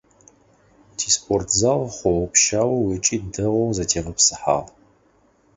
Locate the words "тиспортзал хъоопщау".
0.97-2.73